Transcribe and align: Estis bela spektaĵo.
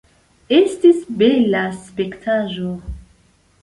Estis 0.59 1.05
bela 1.21 1.63
spektaĵo. 1.85 2.77